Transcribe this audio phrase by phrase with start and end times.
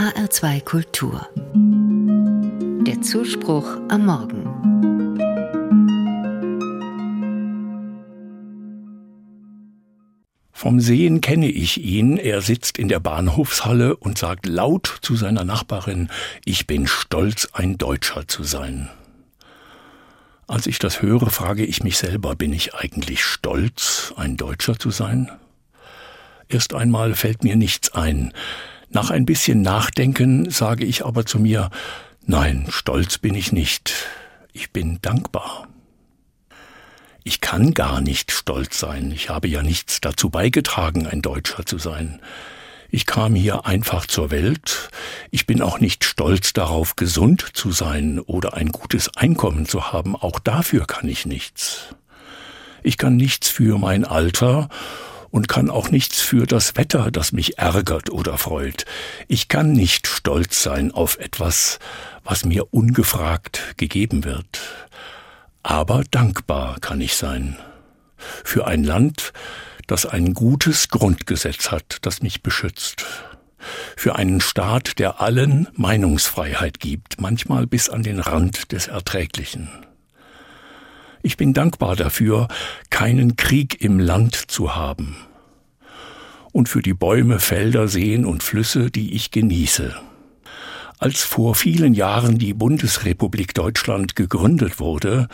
[0.00, 1.28] HR2 Kultur.
[2.86, 4.46] Der Zuspruch am Morgen.
[10.52, 12.16] Vom Sehen kenne ich ihn.
[12.16, 16.08] Er sitzt in der Bahnhofshalle und sagt laut zu seiner Nachbarin,
[16.46, 18.88] ich bin stolz, ein Deutscher zu sein.
[20.46, 24.90] Als ich das höre, frage ich mich selber, bin ich eigentlich stolz, ein Deutscher zu
[24.90, 25.30] sein?
[26.48, 28.32] Erst einmal fällt mir nichts ein.
[28.92, 31.70] Nach ein bisschen Nachdenken sage ich aber zu mir,
[32.26, 33.92] nein, stolz bin ich nicht.
[34.52, 35.68] Ich bin dankbar.
[37.22, 39.12] Ich kann gar nicht stolz sein.
[39.12, 42.20] Ich habe ja nichts dazu beigetragen, ein Deutscher zu sein.
[42.90, 44.90] Ich kam hier einfach zur Welt.
[45.30, 50.16] Ich bin auch nicht stolz darauf, gesund zu sein oder ein gutes Einkommen zu haben.
[50.16, 51.94] Auch dafür kann ich nichts.
[52.82, 54.68] Ich kann nichts für mein Alter
[55.30, 58.84] und kann auch nichts für das Wetter, das mich ärgert oder freut.
[59.28, 61.78] Ich kann nicht stolz sein auf etwas,
[62.24, 64.60] was mir ungefragt gegeben wird.
[65.62, 67.56] Aber dankbar kann ich sein.
[68.16, 69.32] Für ein Land,
[69.86, 73.04] das ein gutes Grundgesetz hat, das mich beschützt.
[73.96, 79.68] Für einen Staat, der allen Meinungsfreiheit gibt, manchmal bis an den Rand des Erträglichen.
[81.30, 82.48] Ich bin dankbar dafür,
[82.90, 85.14] keinen Krieg im Land zu haben.
[86.50, 89.94] Und für die Bäume, Felder, Seen und Flüsse, die ich genieße.
[90.98, 95.28] Als vor vielen Jahren die Bundesrepublik Deutschland gegründet wurde,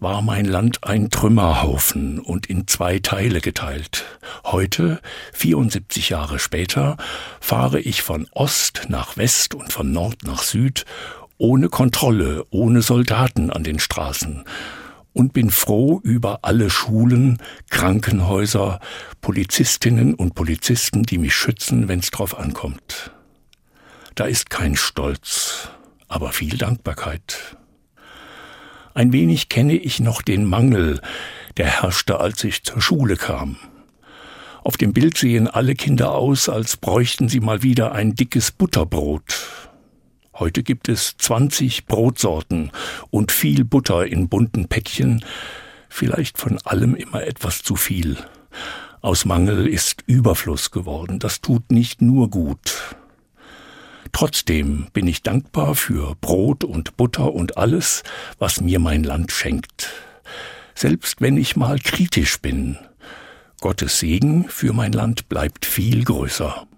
[0.00, 4.06] war mein Land ein Trümmerhaufen und in zwei Teile geteilt.
[4.44, 5.00] Heute,
[5.34, 6.96] 74 Jahre später,
[7.40, 10.84] fahre ich von Ost nach West und von Nord nach Süd,
[11.36, 14.44] ohne Kontrolle, ohne Soldaten an den Straßen
[15.12, 17.38] und bin froh über alle Schulen,
[17.70, 18.80] Krankenhäuser,
[19.20, 23.12] Polizistinnen und Polizisten, die mich schützen, wenn's drauf ankommt.
[24.14, 25.68] Da ist kein Stolz,
[26.08, 27.56] aber viel Dankbarkeit.
[28.94, 31.00] Ein wenig kenne ich noch den Mangel,
[31.56, 33.56] der herrschte, als ich zur Schule kam.
[34.64, 39.67] Auf dem Bild sehen alle Kinder aus, als bräuchten sie mal wieder ein dickes Butterbrot.
[40.38, 42.70] Heute gibt es 20 Brotsorten
[43.10, 45.24] und viel Butter in bunten Päckchen,
[45.88, 48.16] vielleicht von allem immer etwas zu viel.
[49.00, 52.94] Aus Mangel ist Überfluss geworden, das tut nicht nur gut.
[54.12, 58.04] Trotzdem bin ich dankbar für Brot und Butter und alles,
[58.38, 59.90] was mir mein Land schenkt.
[60.76, 62.78] Selbst wenn ich mal kritisch bin.
[63.60, 66.68] Gottes Segen für mein Land bleibt viel größer.